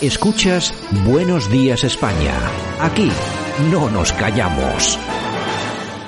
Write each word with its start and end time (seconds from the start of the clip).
Escuchas 0.00 0.72
Buenos 1.04 1.50
Días 1.50 1.84
España. 1.84 2.34
Aquí 2.80 3.10
no 3.70 3.90
nos 3.90 4.12
callamos. 4.12 4.98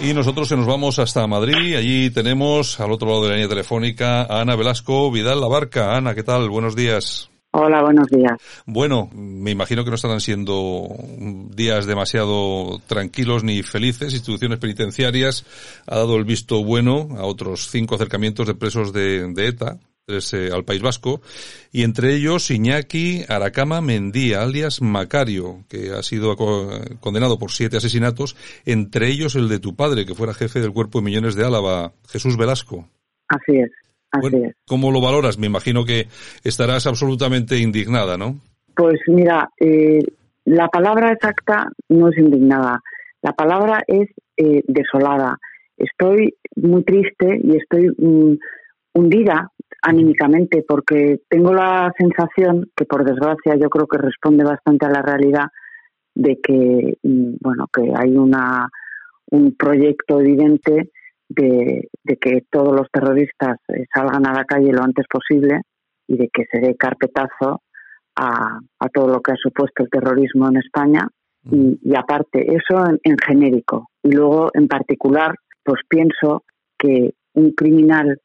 Y 0.01 0.15
nosotros 0.15 0.49
se 0.49 0.57
nos 0.57 0.67
vamos 0.67 0.99
hasta 0.99 1.27
Madrid. 1.27 1.77
Allí 1.77 2.11
tenemos 2.11 2.81
al 2.81 2.91
otro 2.91 3.09
lado 3.09 3.23
de 3.23 3.29
la 3.29 3.35
línea 3.35 3.49
telefónica 3.49 4.23
a 4.23 4.41
Ana 4.41 4.57
Velasco 4.57 5.11
Vidal 5.11 5.41
La 5.41 5.49
Barca. 5.49 5.97
Ana, 5.97 6.15
¿qué 6.15 6.23
tal? 6.23 6.49
Buenos 6.51 6.75
días. 6.75 7.31
Hola, 7.55 7.83
buenos 7.83 8.09
días. 8.09 8.33
Bueno, 8.65 9.11
me 9.13 9.51
imagino 9.51 9.85
que 9.85 9.91
no 9.91 9.97
estarán 9.97 10.23
siendo 10.23 10.89
días 11.51 11.85
demasiado 11.85 12.81
tranquilos 12.87 13.45
ni 13.45 13.63
felices. 13.63 14.15
Instituciones 14.15 14.59
penitenciarias 14.59 15.45
ha 15.87 15.97
dado 15.97 16.17
el 16.17 16.25
visto 16.25 16.65
bueno 16.65 17.09
a 17.19 17.25
otros 17.25 17.69
cinco 17.71 17.97
acercamientos 17.97 18.47
de 18.47 18.55
presos 18.55 18.95
de, 18.95 19.29
de 19.35 19.47
ETA, 19.49 19.79
al 20.09 20.65
País 20.65 20.83
Vasco, 20.83 21.21
y 21.71 21.85
entre 21.85 22.15
ellos 22.15 22.51
Iñaki 22.51 23.23
Aracama 23.29 23.81
Mendía, 23.81 24.43
alias 24.43 24.83
Macario, 24.83 25.65
que 25.69 25.93
ha 25.93 26.03
sido 26.03 26.35
condenado 27.01 27.39
por 27.39 27.53
siete 27.53 27.77
asesinatos, 27.77 28.37
entre 28.67 29.09
ellos 29.09 29.37
el 29.37 29.49
de 29.49 29.61
tu 29.61 29.77
padre, 29.77 30.05
que 30.05 30.17
fuera 30.17 30.35
jefe 30.35 30.61
del 30.61 30.73
Cuerpo 30.73 30.99
de 30.99 31.05
Millones 31.05 31.37
de 31.37 31.47
Álava, 31.47 31.93
Jesús 32.09 32.37
Velasco. 32.37 32.89
Así 33.29 33.59
es, 33.59 33.71
así 34.11 34.37
es. 34.45 34.57
¿Cómo 34.67 34.91
lo 34.91 35.01
valoras? 35.01 35.39
Me 35.39 35.47
imagino 35.47 35.85
que 35.85 36.09
estarás 36.43 36.89
absolutamente 36.89 37.59
indignada, 37.59 38.17
¿no? 38.17 38.41
Pues 38.75 38.99
mira, 39.07 39.51
eh, 39.61 40.01
la 40.47 40.67
palabra 40.67 41.13
exacta 41.13 41.69
no 41.89 42.09
es 42.09 42.19
indignada, 42.19 42.83
la 43.23 43.33
palabra 43.35 43.85
es 43.87 44.09
eh, 44.37 44.63
desolada. 44.67 45.39
Estoy 45.77 46.35
muy 46.57 46.83
triste 46.83 47.41
y 47.43 47.57
estoy 47.57 47.89
mm, 47.97 48.37
hundida 48.95 49.51
anímicamente, 49.83 50.65
porque 50.67 51.21
tengo 51.29 51.53
la 51.53 51.93
sensación 51.99 52.71
que, 52.77 52.85
por 52.85 53.05
desgracia, 53.05 53.57
yo 53.57 53.69
creo 53.69 53.87
que 53.87 53.99
responde 53.99 54.45
bastante 54.45 54.87
a 54.87 54.91
la 54.91 55.03
realidad 55.03 55.47
de 56.15 56.39
que, 56.41 56.99
mm, 57.03 57.35
bueno, 57.41 57.67
que 57.73 57.93
hay 57.95 58.17
una, 58.17 58.69
un 59.31 59.57
proyecto 59.57 60.21
evidente 60.21 60.91
de, 61.29 61.89
que 62.21 62.45
todos 62.51 62.73
los 62.73 62.89
terroristas 62.93 63.57
eh, 63.69 63.87
salgan 63.93 64.27
a 64.27 64.35
la 64.35 64.45
calle 64.45 64.73
lo 64.73 64.83
antes 64.83 65.07
posible 65.09 65.63
y 66.07 66.17
de 66.17 66.29
que 66.33 66.45
se 66.51 66.61
dé 66.61 66.77
carpetazo 66.77 67.63
a, 68.17 68.59
a 68.79 68.89
todo 68.91 69.09
lo 69.09 69.21
que 69.21 69.33
ha 69.33 69.37
supuesto 69.37 69.83
el 69.83 69.91
terrorismo 69.91 70.49
en 70.49 70.59
España. 70.59 71.09
Y, 71.51 71.81
y 71.83 71.97
aparte, 71.97 72.55
eso 72.55 72.87
en, 72.87 73.01
en 73.03 73.17
genérico. 73.19 73.89
Y 74.03 74.13
luego, 74.13 74.51
en 74.55 74.69
particular, 74.69 75.35
pues 75.65 75.81
pienso 75.89 76.45
que 76.79 77.15
un 77.35 77.53
criminal 77.53 78.21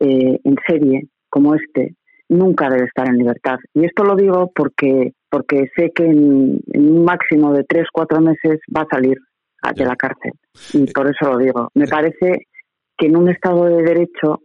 eh, 0.00 0.40
en 0.42 0.56
serie 0.66 1.08
como 1.28 1.54
este 1.54 1.94
nunca 2.28 2.68
debe 2.68 2.86
estar 2.86 3.08
en 3.08 3.18
libertad. 3.18 3.58
Y 3.74 3.84
esto 3.84 4.04
lo 4.04 4.14
digo 4.14 4.50
porque, 4.54 5.12
porque 5.28 5.68
sé 5.76 5.92
que 5.94 6.04
en, 6.04 6.60
un 6.74 7.04
máximo 7.04 7.52
de 7.52 7.64
tres, 7.64 7.86
cuatro 7.92 8.20
meses 8.20 8.60
va 8.74 8.82
a 8.82 8.88
salir 8.90 9.18
de 9.74 9.84
la 9.84 9.96
cárcel. 9.96 10.32
Y 10.72 10.90
por 10.92 11.08
eso 11.10 11.32
lo 11.32 11.38
digo. 11.38 11.68
Me 11.74 11.86
parece 11.86 12.46
que 12.96 13.06
en 13.06 13.16
un 13.16 13.28
Estado 13.28 13.64
de 13.64 13.82
Derecho 13.82 14.40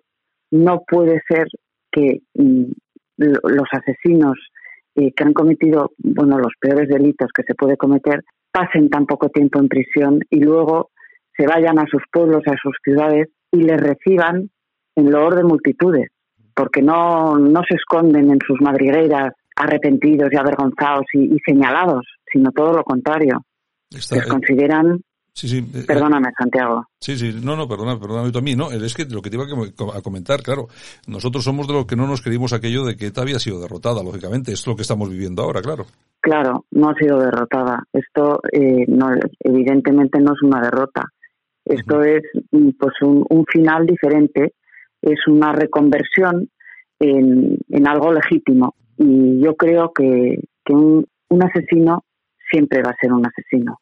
no 0.51 0.83
puede 0.87 1.21
ser 1.27 1.47
que 1.91 2.21
mm, 2.33 2.65
los 3.17 3.67
asesinos 3.71 4.35
eh, 4.95 5.13
que 5.13 5.23
han 5.23 5.33
cometido 5.33 5.91
bueno 5.97 6.37
los 6.37 6.53
peores 6.59 6.89
delitos 6.89 7.29
que 7.33 7.43
se 7.43 7.55
puede 7.55 7.77
cometer 7.77 8.23
pasen 8.51 8.89
tan 8.89 9.05
poco 9.05 9.29
tiempo 9.29 9.59
en 9.59 9.67
prisión 9.67 10.19
y 10.29 10.39
luego 10.39 10.89
se 11.35 11.45
vayan 11.45 11.79
a 11.79 11.85
sus 11.89 12.01
pueblos, 12.11 12.43
a 12.47 12.55
sus 12.61 12.75
ciudades 12.83 13.29
y 13.51 13.63
les 13.63 13.79
reciban 13.79 14.49
en 14.95 15.11
loor 15.11 15.35
de 15.35 15.43
multitudes, 15.43 16.09
porque 16.55 16.81
no, 16.81 17.37
no 17.37 17.61
se 17.67 17.75
esconden 17.75 18.31
en 18.31 18.39
sus 18.45 18.59
madrigueras 18.61 19.33
arrepentidos 19.55 20.29
y 20.31 20.37
avergonzados 20.37 21.05
y, 21.13 21.37
señalados, 21.45 22.05
sino 22.31 22.51
todo 22.51 22.73
lo 22.73 22.83
contrario. 22.83 23.45
Está, 23.89 24.15
Les 24.15 24.27
consideran 24.27 25.01
Sí, 25.35 25.49
sí. 25.49 25.57
Eh, 25.57 25.83
perdóname, 25.85 26.29
Santiago. 26.37 26.87
Sí, 26.97 27.17
sí, 27.17 27.41
no, 27.43 27.57
no, 27.57 27.67
perdóname, 27.67 27.99
perdóname 27.99 28.31
tú 28.31 28.39
a 28.39 28.41
mí. 28.41 28.55
No, 28.55 28.71
es 28.71 28.93
que 28.93 29.03
lo 29.03 29.21
que 29.21 29.29
te 29.29 29.35
iba 29.35 29.43
a 29.43 30.01
comentar, 30.01 30.41
claro, 30.41 30.67
nosotros 31.07 31.43
somos 31.43 31.67
de 31.67 31.73
los 31.73 31.85
que 31.85 31.97
no 31.97 32.07
nos 32.07 32.21
creímos 32.21 32.53
aquello 32.53 32.85
de 32.85 32.95
que 32.95 33.07
ETA 33.07 33.21
había 33.21 33.37
sido 33.37 33.59
derrotada, 33.59 34.01
lógicamente. 34.01 34.53
Es 34.53 34.65
lo 34.65 34.77
que 34.77 34.83
estamos 34.83 35.09
viviendo 35.09 35.43
ahora, 35.43 35.61
claro. 35.61 35.87
Claro, 36.21 36.65
no 36.71 36.89
ha 36.89 36.95
sido 36.95 37.19
derrotada. 37.19 37.83
Esto, 37.91 38.39
eh, 38.49 38.85
no, 38.87 39.09
evidentemente, 39.41 40.21
no 40.21 40.31
es 40.31 40.41
una 40.41 40.61
derrota. 40.61 41.03
Esto 41.65 42.01
es 42.01 42.23
mm, 42.51 42.69
pues 42.79 42.93
un, 43.01 43.25
un 43.29 43.45
final 43.45 43.85
diferente 43.85 44.53
es 45.05 45.27
una 45.27 45.53
reconversión 45.53 46.49
en, 46.99 47.87
algo 47.87 48.11
legítimo. 48.11 48.75
Y 48.97 49.39
yo 49.41 49.55
creo 49.55 49.91
que, 49.93 50.39
un, 50.69 51.05
asesino 51.43 52.03
siempre 52.49 52.81
va 52.81 52.91
a 52.91 52.97
ser 52.99 53.13
un 53.13 53.25
asesino. 53.25 53.79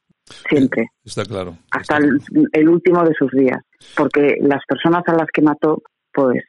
Siempre. 0.50 0.88
Está 1.04 1.24
claro. 1.26 1.58
Hasta 1.72 1.98
El, 1.98 2.70
último 2.70 3.04
de 3.04 3.14
sus 3.14 3.32
días. 3.32 3.60
Porque 3.96 4.38
las 4.42 4.64
personas 4.66 5.04
a 5.08 5.14
las 5.14 5.28
que 5.34 5.42
mató, 5.42 5.82
pues, 6.12 6.44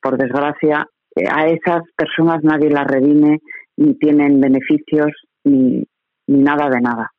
por 0.00 0.18
desgracia, 0.18 0.86
a 1.30 1.46
esas 1.46 1.82
personas 1.96 2.42
nadie 2.42 2.70
las 2.70 2.86
redime, 2.86 3.40
ni 3.76 3.94
tienen 3.94 4.40
beneficios, 4.40 5.12
ni, 5.44 5.84
ni 6.26 6.42
nada 6.42 6.68
de 6.68 6.80
nada. 6.80 7.13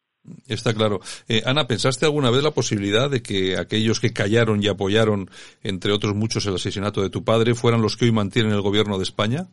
Está 0.48 0.74
claro. 0.74 1.00
Eh, 1.28 1.42
Ana, 1.46 1.68
¿pensaste 1.68 2.06
alguna 2.06 2.32
vez 2.32 2.44
la 2.44 2.52
posibilidad 2.52 3.10
de 3.10 3.22
que 3.22 3.58
aquellos 3.58 4.00
que 4.00 4.14
callaron 4.14 4.62
y 4.62 4.68
apoyaron, 4.68 5.30
entre 5.64 5.92
otros 5.92 6.16
muchos, 6.16 6.46
el 6.46 6.56
asesinato 6.56 7.02
de 7.02 7.10
tu 7.10 7.24
padre, 7.24 7.56
fueran 7.56 7.82
los 7.82 7.98
que 7.98 8.06
hoy 8.06 8.12
mantienen 8.12 8.54
el 8.54 8.62
gobierno 8.62 8.98
de 8.98 9.04
España? 9.04 9.48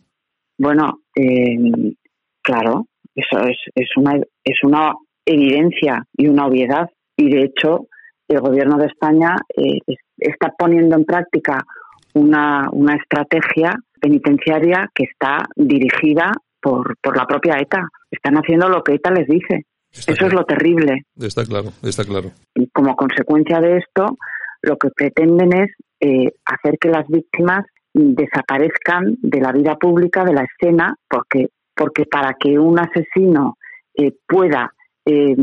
Bueno, 0.59 1.00
eh, 1.16 1.94
claro, 2.43 2.87
eso 3.15 3.38
es, 3.47 3.56
es, 3.75 3.88
una, 3.97 4.15
es 4.44 4.59
una 4.62 4.94
evidencia 5.27 6.05
y 6.16 6.28
una 6.28 6.47
obviedad. 6.47 6.88
Y 7.16 7.31
de 7.31 7.44
hecho, 7.44 7.87
el 8.28 8.41
gobierno 8.41 8.77
de 8.78 8.87
España 8.87 9.37
eh, 9.56 9.97
está 10.19 10.53
poniendo 10.56 10.97
en 10.97 11.05
práctica 11.05 11.65
una, 12.15 12.69
una 12.71 12.94
estrategia 12.97 13.75
penitenciaria 14.00 14.91
que 14.94 15.05
está 15.05 15.44
dirigida 15.56 16.32
por, 16.61 16.97
por 17.00 17.16
la 17.16 17.27
propia 17.27 17.59
ETA. 17.59 17.88
Están 18.11 18.37
haciendo 18.37 18.69
lo 18.69 18.82
que 18.82 18.94
ETA 18.94 19.11
les 19.11 19.27
dice. 19.27 19.66
Eso 19.92 20.26
es 20.26 20.32
lo 20.32 20.44
terrible. 20.44 21.03
Está 21.20 21.44
claro, 21.44 21.70
está 21.82 22.04
claro. 22.04 22.30
Y 22.54 22.69
como 22.69 22.97
consecuencia 22.97 23.60
de 23.60 23.78
esto, 23.78 24.16
lo 24.62 24.76
que 24.78 24.88
pretenden 24.91 25.53
es 25.53 25.70
eh, 26.00 26.32
hacer 26.47 26.78
que 26.80 26.88
las 26.88 27.06
víctimas 27.08 27.66
desaparezcan 27.92 29.16
de 29.20 29.41
la 29.41 29.52
vida 29.52 29.76
pública, 29.76 30.25
de 30.25 30.32
la 30.32 30.44
escena, 30.44 30.97
porque, 31.08 31.48
porque 31.76 32.06
para 32.06 32.34
que 32.34 32.58
un 32.58 32.78
asesino 32.78 33.58
eh, 33.94 34.12
pueda 34.26 34.72
eh, 35.04 35.36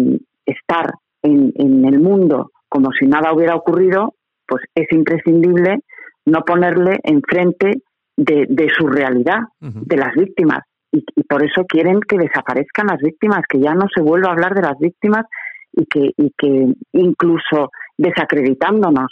estar 0.46 0.94
en, 1.22 1.86
el 1.86 2.00
mundo 2.00 2.52
como 2.68 2.92
si 2.92 3.06
nada 3.06 3.34
hubiera 3.34 3.56
ocurrido, 3.56 4.16
pues 4.48 4.64
es 4.74 4.92
imprescindible 4.92 5.80
no 6.26 6.42
ponerle 6.42 7.00
enfrente 7.04 7.84
de, 8.18 8.46
de 8.50 8.70
su 8.70 8.88
realidad, 8.88 9.42
de 9.60 9.98
las 9.98 10.14
víctimas 10.16 10.60
y, 10.92 11.04
por 11.24 11.44
eso 11.44 11.66
quieren 11.68 12.00
que 12.02 12.18
desaparezcan 12.18 12.88
las 12.88 13.00
víctimas, 13.00 13.42
que 13.48 13.60
ya 13.60 13.74
no 13.74 13.86
se 13.94 14.02
vuelva 14.02 14.30
a 14.30 14.34
hablar 14.34 14.54
de 14.56 14.62
las 14.62 14.78
víctimas 14.80 15.26
y 15.72 15.86
que, 15.86 16.12
y 16.18 16.32
que 16.38 16.74
incluso 16.94 17.72
desacreditándonos 17.98 19.08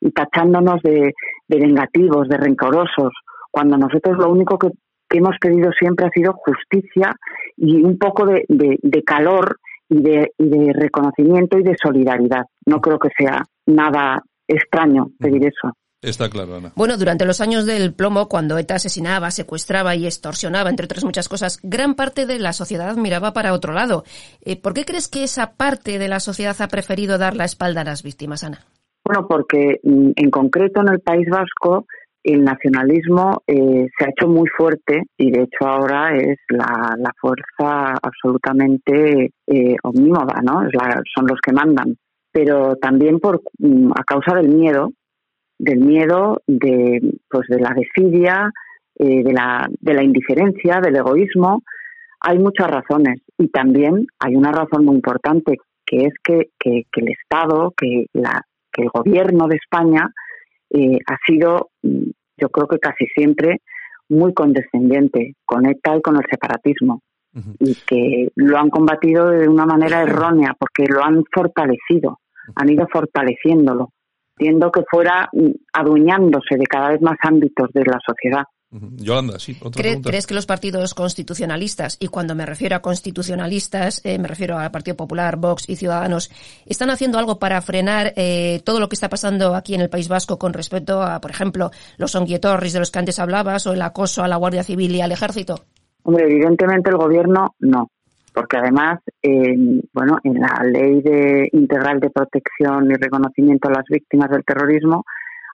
y 0.00 0.10
tachándonos 0.10 0.82
de, 0.82 1.12
vengativos, 1.48 2.28
de 2.28 2.36
rencorosos, 2.36 3.12
cuando 3.50 3.76
nosotros 3.76 4.18
lo 4.18 4.30
único 4.30 4.58
que, 4.58 4.68
hemos 5.10 5.36
pedido 5.40 5.70
siempre 5.72 6.06
ha 6.06 6.10
sido 6.10 6.34
justicia 6.34 7.12
y 7.56 7.82
un 7.82 7.96
poco 7.96 8.26
de, 8.26 8.44
de 8.48 9.02
calor 9.02 9.56
y 9.88 10.02
de, 10.02 10.32
y 10.36 10.48
de 10.48 10.72
reconocimiento 10.72 11.58
y 11.58 11.62
de 11.62 11.76
solidaridad. 11.80 12.44
No 12.66 12.80
creo 12.80 12.98
que 12.98 13.10
sea 13.16 13.42
nada 13.66 14.22
extraño 14.48 15.08
pedir 15.18 15.46
eso. 15.46 15.72
Está 16.06 16.30
claro, 16.30 16.54
Ana. 16.54 16.72
Bueno, 16.76 16.96
durante 16.96 17.24
los 17.24 17.40
años 17.40 17.66
del 17.66 17.92
plomo, 17.92 18.28
cuando 18.28 18.56
ETA 18.58 18.76
asesinaba, 18.76 19.32
secuestraba 19.32 19.96
y 19.96 20.06
extorsionaba, 20.06 20.70
entre 20.70 20.84
otras 20.84 21.02
muchas 21.02 21.28
cosas, 21.28 21.58
gran 21.64 21.94
parte 21.96 22.26
de 22.26 22.38
la 22.38 22.52
sociedad 22.52 22.96
miraba 22.96 23.32
para 23.32 23.52
otro 23.52 23.72
lado. 23.72 24.04
Eh, 24.40 24.60
¿Por 24.60 24.72
qué 24.72 24.84
crees 24.84 25.08
que 25.08 25.24
esa 25.24 25.56
parte 25.56 25.98
de 25.98 26.06
la 26.06 26.20
sociedad 26.20 26.54
ha 26.60 26.68
preferido 26.68 27.18
dar 27.18 27.34
la 27.34 27.44
espalda 27.44 27.80
a 27.80 27.84
las 27.84 28.04
víctimas, 28.04 28.44
Ana? 28.44 28.60
Bueno, 29.04 29.26
porque 29.28 29.80
mm, 29.82 30.12
en 30.14 30.30
concreto 30.30 30.80
en 30.80 30.92
el 30.92 31.00
País 31.00 31.28
Vasco 31.28 31.86
el 32.22 32.44
nacionalismo 32.44 33.42
eh, 33.46 33.88
se 33.98 34.04
ha 34.04 34.10
hecho 34.10 34.28
muy 34.28 34.48
fuerte 34.48 35.02
y 35.16 35.32
de 35.32 35.42
hecho 35.42 35.66
ahora 35.66 36.16
es 36.16 36.38
la, 36.48 37.12
fuerza 37.20 37.98
absolutamente 38.00 39.30
eh, 39.46 39.76
omnímoda, 39.82 40.40
¿no? 40.42 40.62
Es 40.62 40.72
son 41.14 41.26
los 41.26 41.40
que 41.40 41.52
mandan. 41.52 41.96
Pero 42.30 42.76
también 42.76 43.18
por 43.18 43.42
mm, 43.58 43.90
a 43.92 44.04
causa 44.04 44.36
del 44.36 44.48
miedo, 44.48 44.90
del 45.58 45.80
miedo 45.80 46.42
de 46.46 47.00
pues 47.28 47.48
de 47.48 47.60
la 47.60 47.74
desidia, 47.74 48.52
eh, 48.98 49.22
de 49.22 49.32
la 49.32 49.68
de 49.80 49.94
la 49.94 50.02
indiferencia, 50.02 50.80
del 50.80 50.96
egoísmo. 50.96 51.62
Hay 52.20 52.38
muchas 52.38 52.70
razones 52.70 53.20
y 53.38 53.48
también 53.48 54.06
hay 54.18 54.34
una 54.34 54.52
razón 54.52 54.84
muy 54.84 54.96
importante 54.96 55.58
que 55.84 56.06
es 56.06 56.14
que, 56.24 56.50
que, 56.58 56.82
que 56.90 57.00
el 57.00 57.08
Estado, 57.10 57.72
que 57.76 58.06
la 58.12 58.42
que 58.76 58.82
el 58.82 58.90
gobierno 58.90 59.48
de 59.48 59.56
España 59.56 60.12
eh, 60.70 60.98
ha 61.06 61.16
sido, 61.26 61.70
yo 61.82 62.48
creo 62.50 62.68
que 62.68 62.78
casi 62.78 63.06
siempre, 63.06 63.62
muy 64.08 64.34
condescendiente 64.34 65.34
con 65.44 65.66
ETA 65.66 65.96
y 65.96 66.02
con 66.02 66.16
el 66.16 66.24
separatismo. 66.30 67.02
Y 67.58 67.74
que 67.86 68.30
lo 68.34 68.56
han 68.56 68.70
combatido 68.70 69.28
de 69.28 69.46
una 69.46 69.66
manera 69.66 70.00
errónea, 70.00 70.54
porque 70.58 70.86
lo 70.88 71.04
han 71.04 71.22
fortalecido, 71.30 72.20
han 72.54 72.70
ido 72.70 72.88
fortaleciéndolo, 72.90 73.90
viendo 74.38 74.70
que 74.70 74.82
fuera 74.90 75.28
mm, 75.32 75.50
adueñándose 75.72 76.56
de 76.56 76.66
cada 76.66 76.90
vez 76.90 77.02
más 77.02 77.16
ámbitos 77.22 77.70
de 77.72 77.84
la 77.84 77.98
sociedad. 78.06 78.44
Yolanda, 78.70 79.38
sí, 79.38 79.56
¿Crees 79.72 80.26
que 80.26 80.34
los 80.34 80.44
partidos 80.44 80.92
constitucionalistas, 80.92 81.96
y 82.00 82.08
cuando 82.08 82.34
me 82.34 82.44
refiero 82.44 82.74
a 82.76 82.82
constitucionalistas, 82.82 84.04
eh, 84.04 84.18
me 84.18 84.26
refiero 84.26 84.58
al 84.58 84.72
Partido 84.72 84.96
Popular, 84.96 85.36
Vox 85.36 85.68
y 85.68 85.76
Ciudadanos, 85.76 86.30
están 86.66 86.90
haciendo 86.90 87.18
algo 87.18 87.38
para 87.38 87.62
frenar 87.62 88.12
eh, 88.16 88.60
todo 88.64 88.80
lo 88.80 88.88
que 88.88 88.96
está 88.96 89.08
pasando 89.08 89.54
aquí 89.54 89.74
en 89.74 89.82
el 89.82 89.88
País 89.88 90.08
Vasco 90.08 90.38
con 90.38 90.52
respecto 90.52 91.00
a, 91.00 91.20
por 91.20 91.30
ejemplo, 91.30 91.70
los 91.96 92.14
onguietorris 92.16 92.72
de 92.72 92.80
los 92.80 92.90
que 92.90 92.98
antes 92.98 93.18
hablabas 93.20 93.66
o 93.66 93.72
el 93.72 93.82
acoso 93.82 94.24
a 94.24 94.28
la 94.28 94.36
Guardia 94.36 94.64
Civil 94.64 94.94
y 94.96 95.00
al 95.00 95.12
Ejército? 95.12 95.60
Hombre, 96.02 96.24
evidentemente 96.24 96.90
el 96.90 96.96
gobierno 96.96 97.54
no, 97.60 97.88
porque 98.36 98.58
además, 98.58 99.00
bueno, 99.94 100.18
en 100.22 100.34
la 100.34 100.62
Ley 100.70 101.00
de 101.00 101.48
Integral 101.52 102.00
de 102.00 102.10
Protección 102.10 102.90
y 102.90 102.94
Reconocimiento 102.94 103.68
a 103.68 103.72
las 103.72 103.84
Víctimas 103.88 104.28
del 104.28 104.44
Terrorismo 104.44 105.04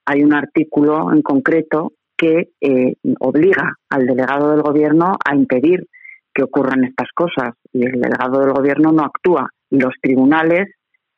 hay 0.05 0.25
un 0.25 0.35
artículo 0.35 1.13
en 1.13 1.23
concreto 1.23 1.93
que 2.17 2.49
eh, 2.61 2.95
obliga 3.21 3.75
al 3.89 4.07
delegado 4.07 4.51
del 4.51 4.63
gobierno 4.63 5.13
a 5.25 5.37
impedir 5.37 5.87
que 6.35 6.43
ocurran 6.43 6.83
estas 6.83 7.07
cosas 7.15 7.55
y 7.73 7.87
el 7.87 8.01
delegado 8.01 8.41
del 8.41 8.53
gobierno 8.53 8.91
no 8.91 9.05
actúa 9.05 9.49
y 9.71 9.79
los 9.79 9.95
tribunales 10.03 10.69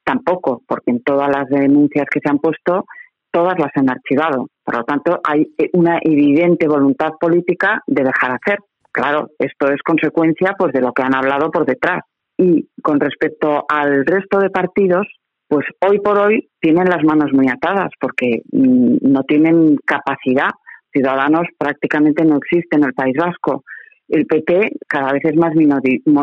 tampoco, 0.05 0.61
porque 0.69 0.91
en 0.91 1.03
todas 1.03 1.31
las 1.31 1.49
denuncias 1.49 2.05
que 2.13 2.21
se 2.23 2.31
han 2.31 2.41
puesto 2.41 2.85
todas 3.31 3.59
las 3.59 3.71
han 3.75 3.89
archivado. 3.89 4.49
Por 4.63 4.77
lo 4.77 4.85
tanto, 4.85 5.19
hay 5.25 5.47
eh, 5.57 5.71
una 5.73 5.99
evidente 6.03 6.69
voluntad 6.69 7.13
política 7.19 7.81
de 7.87 8.05
dejar 8.05 8.33
hacer. 8.33 8.59
Claro, 8.95 9.29
esto 9.39 9.67
es 9.71 9.83
consecuencia 9.83 10.55
pues 10.57 10.73
de 10.73 10.81
lo 10.81 10.93
que 10.93 11.03
han 11.03 11.15
hablado 11.15 11.51
por 11.51 11.67
detrás. 11.67 12.01
Y 12.39 12.69
con 12.83 12.99
respecto 12.99 13.67
al 13.69 14.07
resto 14.07 14.39
de 14.39 14.51
partidos, 14.51 15.07
pues 15.49 15.67
hoy 15.87 15.99
por 15.99 16.19
hoy 16.19 16.49
tienen 16.61 16.89
las 16.89 17.05
manos 17.05 17.33
muy 17.33 17.49
atadas 17.49 17.91
porque 18.01 18.43
mm, 18.51 18.97
no 19.03 19.23
tienen 19.25 19.77
capacidad 19.85 20.51
Ciudadanos 20.95 21.49
prácticamente 21.59 22.25
no 22.25 22.37
existe 22.37 22.77
en 22.77 22.85
el 22.85 22.95
País 22.95 23.17
Vasco. 23.19 23.65
El 24.09 24.27
PP 24.27 24.77
cada 24.87 25.13
vez 25.13 25.25
es 25.25 25.35
más 25.35 25.53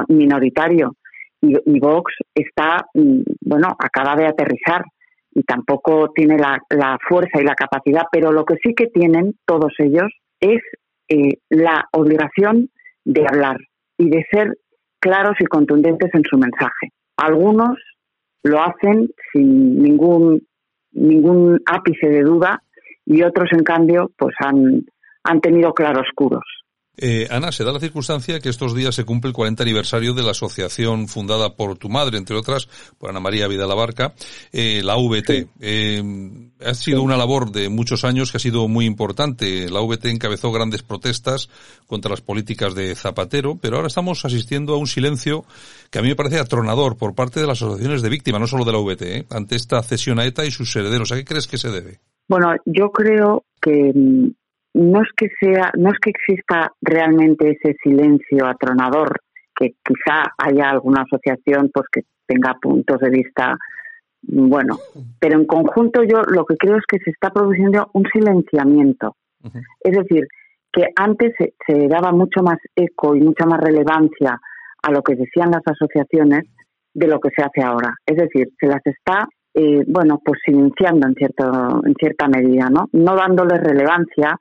minoritario 0.07 0.95
y, 1.41 1.79
Vox 1.79 2.13
está, 2.33 2.85
mm, 2.93 3.21
bueno, 3.41 3.75
acaba 3.77 4.15
de 4.15 4.27
aterrizar 4.27 4.83
y 5.33 5.43
tampoco 5.43 6.11
tiene 6.15 6.37
la, 6.37 6.97
fuerza 7.07 7.41
y 7.41 7.43
la 7.43 7.55
capacidad, 7.55 8.03
pero 8.11 8.31
lo 8.31 8.45
que 8.45 8.55
sí 8.63 8.73
que 8.73 8.87
tienen 8.87 9.33
todos 9.45 9.73
ellos 9.79 10.09
es 10.39 10.61
eh, 11.11 11.39
la 11.49 11.89
obligación 11.91 12.69
de 13.03 13.25
hablar 13.27 13.57
y 13.97 14.09
de 14.09 14.25
ser 14.31 14.57
claros 14.99 15.35
y 15.39 15.45
contundentes 15.45 16.09
en 16.13 16.23
su 16.23 16.37
mensaje. 16.37 16.93
Algunos 17.17 17.77
lo 18.43 18.61
hacen 18.61 19.09
sin 19.33 19.81
ningún 19.81 20.47
ningún 20.93 21.59
ápice 21.65 22.07
de 22.07 22.21
duda 22.21 22.63
y 23.05 23.23
otros, 23.23 23.49
en 23.51 23.63
cambio, 23.63 24.11
pues 24.17 24.35
han, 24.39 24.85
han 25.23 25.41
tenido 25.41 25.73
claroscuros. 25.73 26.43
Eh, 27.03 27.27
Ana, 27.31 27.51
se 27.51 27.63
da 27.63 27.71
la 27.71 27.79
circunstancia 27.79 28.39
que 28.39 28.49
estos 28.49 28.75
días 28.75 28.93
se 28.93 29.05
cumple 29.05 29.29
el 29.29 29.33
40 29.33 29.63
aniversario 29.63 30.13
de 30.13 30.21
la 30.21 30.31
asociación 30.31 31.07
fundada 31.07 31.55
por 31.55 31.75
tu 31.75 31.89
madre, 31.89 32.19
entre 32.19 32.35
otras, 32.35 32.67
por 32.99 33.09
Ana 33.09 33.19
María 33.19 33.47
Vidal 33.47 33.71
Abarca, 33.71 34.13
eh, 34.53 34.81
la 34.83 34.97
VT. 34.97 35.47
Eh, 35.59 36.03
ha 36.63 36.75
sido 36.75 37.01
una 37.01 37.17
labor 37.17 37.51
de 37.51 37.69
muchos 37.69 38.05
años 38.05 38.31
que 38.31 38.37
ha 38.37 38.39
sido 38.39 38.67
muy 38.67 38.85
importante. 38.85 39.67
La 39.67 39.81
VT 39.81 40.11
encabezó 40.11 40.51
grandes 40.51 40.83
protestas 40.83 41.49
contra 41.87 42.11
las 42.11 42.21
políticas 42.21 42.75
de 42.75 42.93
Zapatero, 42.93 43.57
pero 43.59 43.77
ahora 43.77 43.87
estamos 43.87 44.23
asistiendo 44.23 44.75
a 44.75 44.77
un 44.77 44.85
silencio 44.85 45.43
que 45.89 45.97
a 45.97 46.03
mí 46.03 46.09
me 46.09 46.15
parece 46.15 46.37
atronador 46.37 46.97
por 46.97 47.15
parte 47.15 47.39
de 47.39 47.47
las 47.47 47.63
asociaciones 47.63 48.03
de 48.03 48.09
víctimas, 48.09 48.41
no 48.41 48.47
solo 48.47 48.63
de 48.63 48.73
la 48.73 48.77
VT, 48.77 49.01
¿eh? 49.01 49.25
ante 49.31 49.55
esta 49.55 49.81
cesión 49.81 50.19
a 50.19 50.25
ETA 50.25 50.45
y 50.45 50.51
sus 50.51 50.75
herederos. 50.75 51.11
¿A 51.11 51.15
qué 51.15 51.25
crees 51.25 51.47
que 51.47 51.57
se 51.57 51.71
debe? 51.71 51.99
Bueno, 52.27 52.53
yo 52.65 52.91
creo 52.91 53.43
que 53.59 53.91
mm, 53.93 54.29
no 54.73 55.01
es 55.01 55.09
que 55.15 55.29
sea, 55.39 55.71
no 55.77 55.89
es 55.89 55.99
que 55.99 56.11
exista 56.11 56.71
realmente 56.81 57.51
ese 57.51 57.75
silencio 57.83 58.45
atronador, 58.45 59.19
que 59.55 59.75
quizá 59.83 60.23
haya 60.37 60.69
alguna 60.69 61.03
asociación 61.03 61.69
pues 61.73 61.87
que 61.91 62.01
tenga 62.25 62.55
puntos 62.61 62.99
de 62.99 63.09
vista 63.09 63.57
bueno, 64.23 64.77
pero 65.19 65.39
en 65.39 65.45
conjunto 65.45 66.03
yo 66.03 66.21
lo 66.21 66.45
que 66.45 66.55
creo 66.55 66.77
es 66.77 66.85
que 66.87 66.99
se 66.99 67.09
está 67.09 67.31
produciendo 67.31 67.89
un 67.93 68.05
silenciamiento. 68.13 69.15
Es 69.79 69.97
decir, 69.97 70.27
que 70.71 70.85
antes 70.95 71.33
se, 71.37 71.55
se, 71.65 71.87
daba 71.87 72.11
mucho 72.11 72.43
más 72.43 72.59
eco 72.75 73.15
y 73.15 73.21
mucha 73.21 73.47
más 73.47 73.59
relevancia 73.59 74.39
a 74.83 74.91
lo 74.91 75.01
que 75.01 75.15
decían 75.15 75.49
las 75.49 75.63
asociaciones 75.65 76.43
de 76.93 77.07
lo 77.07 77.19
que 77.19 77.31
se 77.35 77.41
hace 77.41 77.63
ahora. 77.63 77.95
Es 78.05 78.15
decir, 78.15 78.49
se 78.59 78.67
las 78.67 78.85
está 78.85 79.27
eh, 79.53 79.83
bueno, 79.85 80.21
pues 80.23 80.39
silenciando 80.45 81.07
en, 81.07 81.13
cierto, 81.15 81.81
en 81.85 81.93
cierta 81.95 82.27
medida, 82.27 82.69
¿no? 82.69 82.87
No 82.93 83.15
dándole 83.15 83.57
relevancia. 83.57 84.37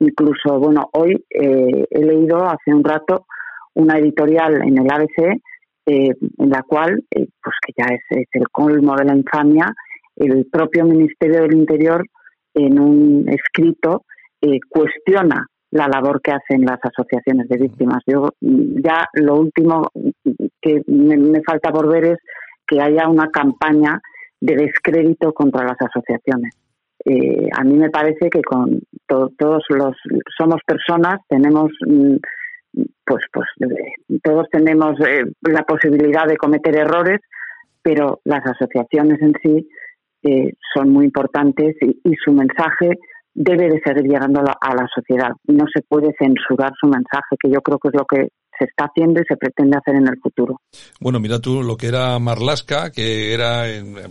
Incluso, 0.00 0.58
bueno, 0.58 0.88
hoy 0.92 1.24
eh, 1.30 1.86
he 1.90 2.04
leído 2.04 2.44
hace 2.44 2.72
un 2.72 2.84
rato 2.84 3.26
una 3.74 3.98
editorial 3.98 4.62
en 4.62 4.78
el 4.78 4.90
ABC 4.90 5.40
eh, 5.86 6.10
en 6.38 6.50
la 6.50 6.62
cual, 6.62 7.04
pues 7.10 7.56
que 7.64 7.72
ya 7.76 7.86
es, 7.94 8.26
el 8.32 8.48
colmo 8.50 8.96
de 8.96 9.04
la 9.04 9.16
infamia, 9.16 9.72
el 10.16 10.46
propio 10.50 10.84
Ministerio 10.84 11.42
del 11.42 11.54
Interior 11.54 12.04
en 12.54 12.80
un 12.80 13.28
escrito 13.28 14.04
cuestiona 14.68 15.46
la 15.70 15.88
labor 15.88 16.20
que 16.22 16.32
hacen 16.32 16.64
las 16.64 16.78
asociaciones 16.82 17.48
de 17.48 17.58
víctimas. 17.58 18.02
Yo 18.06 18.30
ya 18.40 19.06
lo 19.14 19.36
último 19.36 19.90
que 20.60 20.82
me 20.86 21.42
falta 21.42 21.70
por 21.70 21.88
ver 21.88 22.04
es 22.04 22.18
que 22.66 22.80
haya 22.80 23.08
una 23.08 23.30
campaña 23.30 24.00
de 24.40 24.56
descrédito 24.56 25.32
contra 25.32 25.64
las 25.64 25.76
asociaciones. 25.80 26.54
Eh, 27.04 27.48
a 27.56 27.64
mí 27.64 27.74
me 27.76 27.90
parece 27.90 28.28
que 28.30 28.42
con 28.42 28.80
todos 29.06 29.62
los 29.70 29.96
somos 30.36 30.60
personas, 30.66 31.20
tenemos 31.28 31.70
mm, 31.86 32.16
pues 33.04 33.24
pues 33.32 33.48
eh, 33.60 34.18
todos 34.22 34.46
tenemos 34.50 34.98
eh, 35.00 35.24
la 35.42 35.62
posibilidad 35.62 36.26
de 36.26 36.36
cometer 36.36 36.76
errores, 36.76 37.20
pero 37.82 38.20
las 38.24 38.44
asociaciones 38.44 39.20
en 39.22 39.32
sí 39.42 39.68
son 40.74 40.90
muy 40.90 41.06
importantes 41.06 41.76
y, 41.80 42.00
y, 42.04 42.14
su 42.16 42.32
mensaje 42.32 42.98
debe 43.32 43.68
de 43.68 43.80
seguir 43.84 44.02
llegando 44.02 44.40
a 44.40 44.42
la, 44.42 44.56
a 44.60 44.74
la 44.74 44.86
sociedad. 44.92 45.30
No 45.46 45.64
se 45.72 45.80
puede 45.88 46.12
censurar 46.18 46.72
su 46.78 46.88
mensaje, 46.88 47.36
que 47.40 47.50
yo 47.50 47.60
creo 47.62 47.78
que 47.78 47.88
es 47.88 47.94
lo 47.94 48.04
que 48.04 48.28
se 48.58 48.64
está 48.64 48.86
haciendo 48.86 49.20
y 49.20 49.24
se 49.26 49.36
pretende 49.36 49.78
hacer 49.78 49.94
en 49.94 50.08
el 50.08 50.18
futuro. 50.20 50.60
Bueno, 51.00 51.20
mira 51.20 51.38
tú 51.38 51.62
lo 51.62 51.76
que 51.76 51.86
era 51.86 52.18
Marlaska, 52.18 52.90
que 52.90 53.32
era, 53.32 53.64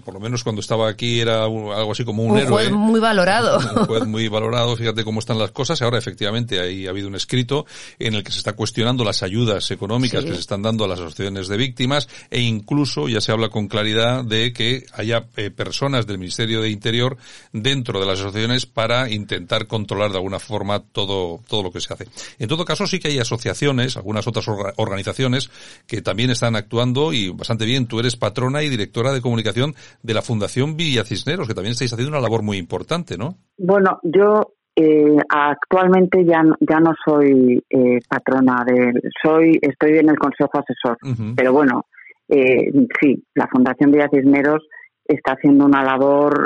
por 0.03 0.13
lo 0.13 0.19
menos 0.19 0.43
cuando 0.43 0.61
estaba 0.61 0.89
aquí, 0.89 1.19
era 1.19 1.43
algo 1.43 1.91
así 1.91 2.05
como 2.05 2.23
un, 2.23 2.31
un 2.31 2.37
héroe. 2.37 2.49
Juez 2.49 2.71
muy 2.71 2.99
valorado. 2.99 3.59
Un 3.77 3.85
juez 3.85 4.05
muy 4.05 4.27
valorado, 4.27 4.75
fíjate 4.75 5.03
cómo 5.03 5.19
están 5.19 5.37
las 5.37 5.51
cosas. 5.51 5.81
Ahora, 5.81 5.97
efectivamente, 5.97 6.59
ahí 6.59 6.87
ha 6.87 6.89
habido 6.89 7.07
un 7.07 7.15
escrito 7.15 7.65
en 7.99 8.13
el 8.15 8.23
que 8.23 8.31
se 8.31 8.39
está 8.39 8.53
cuestionando 8.53 9.03
las 9.03 9.23
ayudas 9.23 9.69
económicas 9.71 10.23
que 10.23 10.33
se 10.33 10.39
están 10.39 10.61
dando 10.61 10.85
a 10.85 10.87
las 10.87 10.99
asociaciones 10.99 11.47
de 11.47 11.57
víctimas 11.57 12.07
e 12.29 12.41
incluso 12.41 13.07
ya 13.07 13.21
se 13.21 13.31
habla 13.31 13.49
con 13.49 13.67
claridad 13.67 14.23
de 14.23 14.53
que 14.53 14.85
haya 14.93 15.25
eh, 15.35 15.51
personas 15.51 16.07
del 16.07 16.17
Ministerio 16.17 16.61
de 16.61 16.69
Interior 16.69 17.17
dentro 17.53 17.99
de 17.99 18.05
las 18.05 18.19
asociaciones 18.19 18.65
para 18.65 19.09
intentar 19.09 19.67
controlar 19.67 20.11
de 20.11 20.17
alguna 20.17 20.39
forma 20.39 20.79
todo, 20.79 21.41
todo 21.47 21.63
lo 21.63 21.71
que 21.71 21.81
se 21.81 21.93
hace. 21.93 22.07
En 22.39 22.47
todo 22.47 22.65
caso, 22.65 22.87
sí 22.87 22.99
que 22.99 23.09
hay 23.09 23.19
asociaciones, 23.19 23.97
algunas 23.97 24.27
otras 24.27 24.36
organizaciones 24.47 25.49
que 25.87 26.01
también 26.01 26.29
están 26.29 26.55
actuando 26.55 27.13
y 27.13 27.29
bastante 27.29 27.65
bien. 27.65 27.87
Tú 27.87 27.99
eres 27.99 28.15
patrona 28.15 28.63
y 28.63 28.69
directora 28.69 29.11
de 29.11 29.21
comunicación 29.21 29.73
de 30.03 30.13
la 30.13 30.21
Fundación 30.21 30.77
Villa 30.77 31.03
Cisneros, 31.03 31.47
que 31.47 31.53
también 31.53 31.71
estáis 31.71 31.93
haciendo 31.93 32.11
una 32.11 32.21
labor 32.21 32.43
muy 32.43 32.57
importante, 32.57 33.17
¿no? 33.17 33.35
Bueno, 33.57 33.99
yo 34.03 34.53
eh, 34.75 35.17
actualmente 35.29 36.23
ya 36.23 36.43
no, 36.43 36.55
ya 36.59 36.79
no 36.79 36.93
soy 37.03 37.63
eh, 37.69 37.99
patrona 38.07 38.63
de, 38.63 38.93
soy, 39.23 39.57
estoy 39.59 39.97
en 39.97 40.09
el 40.09 40.19
Consejo 40.19 40.51
Asesor, 40.53 40.97
pero 41.35 41.51
bueno, 41.51 41.85
eh, 42.29 42.71
sí, 43.01 43.23
la 43.33 43.47
Fundación 43.47 43.91
Villa 43.91 44.09
Cisneros 44.13 44.67
está 45.03 45.33
haciendo 45.33 45.65
una 45.65 45.81
labor 45.81 46.45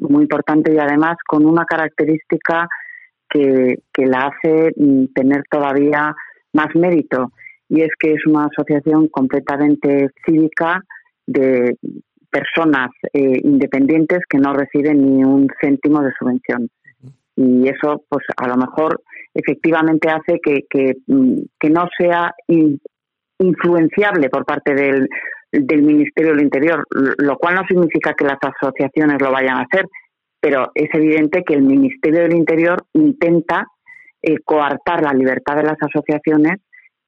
muy 0.00 0.22
importante 0.22 0.72
y 0.72 0.78
además 0.78 1.16
con 1.26 1.46
una 1.46 1.64
característica 1.64 2.68
que, 3.28 3.78
que 3.92 4.06
la 4.06 4.30
hace 4.30 4.72
mm, 4.76 5.06
tener 5.14 5.42
todavía 5.50 6.14
más 6.52 6.74
mérito 6.74 7.32
y 7.68 7.82
es 7.82 7.90
que 7.98 8.12
es 8.12 8.26
una 8.26 8.46
asociación 8.46 9.08
completamente 9.08 10.10
cívica 10.26 10.82
de 11.26 11.76
personas 12.30 12.90
eh, 13.12 13.40
independientes 13.44 14.20
que 14.28 14.38
no 14.38 14.52
reciben 14.52 15.00
ni 15.00 15.24
un 15.24 15.48
céntimo 15.60 16.00
de 16.02 16.12
subvención. 16.18 16.68
Y 17.36 17.68
eso, 17.68 18.04
pues 18.08 18.24
a 18.36 18.46
lo 18.48 18.56
mejor 18.56 19.00
efectivamente 19.34 20.08
hace 20.10 20.38
que, 20.42 20.60
que, 20.68 20.94
mm, 21.06 21.40
no 21.70 21.88
sea 21.98 22.34
influenciable 23.38 24.28
por 24.28 24.44
parte 24.44 24.74
del, 24.74 25.08
del 25.50 25.82
Ministerio 25.82 26.32
del 26.32 26.42
Interior, 26.42 26.84
lo 26.90 27.36
cual 27.36 27.54
no 27.54 27.62
significa 27.66 28.14
que 28.14 28.24
las 28.24 28.38
asociaciones 28.40 29.20
lo 29.20 29.30
vayan 29.30 29.58
a 29.58 29.66
hacer, 29.70 29.86
pero 30.40 30.70
es 30.74 30.88
evidente 30.92 31.42
que 31.44 31.54
el 31.54 31.62
Ministerio 31.62 32.22
del 32.22 32.36
Interior 32.36 32.82
intenta 32.94 33.66
eh, 34.22 34.38
coartar 34.44 35.02
la 35.02 35.12
libertad 35.12 35.56
de 35.56 35.64
las 35.64 35.76
asociaciones 35.80 36.60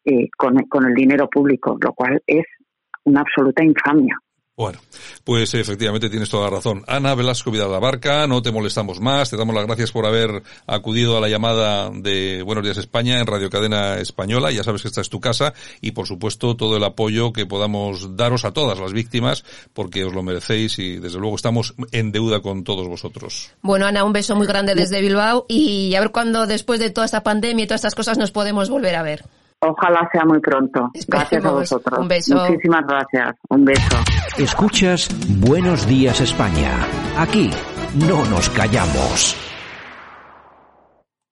eh, 0.05 0.29
con, 0.37 0.57
con 0.69 0.87
el 0.87 0.95
dinero 0.95 1.29
público, 1.29 1.79
lo 1.81 1.93
cual 1.93 2.23
es 2.27 2.45
una 3.05 3.21
absoluta 3.21 3.63
infamia. 3.65 4.19
Bueno, 4.57 4.79
pues 5.25 5.53
efectivamente 5.55 6.09
tienes 6.09 6.31
toda 6.31 6.45
la 6.45 6.57
razón. 6.57 6.85
Ana 6.87 7.17
Velasco 7.17 7.51
Vidal 7.51 7.81
Barca, 7.81 8.29
no 8.29 8.41
te 8.41 8.53
molestamos 8.53 9.01
más, 9.01 9.29
te 9.29 9.37
damos 9.37 9.53
las 9.53 9.67
gracias 9.67 9.91
por 9.91 10.07
haber 10.07 10.45
acudido 10.69 11.19
a 11.19 11.21
la 11.21 11.29
llamada 11.29 11.91
de 11.91 12.41
Buenos 12.43 12.63
Días 12.63 12.77
España 12.77 13.19
en 13.19 13.27
Radio 13.27 13.51
Cadena 13.51 13.97
Española, 13.99 14.53
ya 14.53 14.63
sabes 14.63 14.83
que 14.83 14.89
esta 14.89 15.01
es 15.01 15.11
tu 15.11 15.19
casa 15.19 15.55
y 15.81 15.91
por 15.91 16.07
supuesto 16.07 16.57
todo 16.57 16.77
el 16.77 16.85
apoyo 16.85 17.33
que 17.33 17.47
podamos 17.47 18.17
daros 18.17 18.45
a 18.45 18.53
todas 18.53 18.79
las 18.79 18.93
víctimas 18.93 19.45
porque 19.73 20.05
os 20.05 20.15
lo 20.15 20.23
merecéis 20.23 20.79
y 20.79 20.99
desde 20.99 21.19
luego 21.19 21.35
estamos 21.35 21.75
en 21.91 22.13
deuda 22.13 22.39
con 22.41 22.63
todos 22.63 22.87
vosotros. 22.87 23.51
Bueno 23.61 23.87
Ana, 23.87 24.05
un 24.05 24.13
beso 24.13 24.37
muy 24.37 24.47
grande 24.47 24.77
desde 24.77 25.01
Bilbao 25.01 25.47
y 25.49 25.97
a 25.97 26.01
ver 26.01 26.13
cuándo 26.13 26.47
después 26.47 26.79
de 26.79 26.91
toda 26.91 27.07
esta 27.07 27.25
pandemia 27.25 27.65
y 27.65 27.67
todas 27.67 27.81
estas 27.81 27.97
cosas 27.97 28.19
nos 28.19 28.31
podemos 28.31 28.71
volver 28.71 28.95
a 28.95 29.03
ver. 29.03 29.25
Ojalá 29.67 30.09
sea 30.13 30.25
muy 30.25 30.41
pronto. 30.41 30.91
Gracias 31.09 31.45
a 31.45 31.51
vosotros. 31.51 31.99
Un 31.99 32.09
beso. 32.09 32.37
Muchísimas 32.37 32.87
gracias. 32.87 33.37
Un 33.49 33.65
beso. 33.65 33.97
Escuchas 34.39 35.09
Buenos 35.39 35.87
Días 35.87 36.21
España. 36.21 36.71
Aquí 37.19 37.51
no 37.95 38.25
nos 38.27 38.51
callamos. 38.51 39.54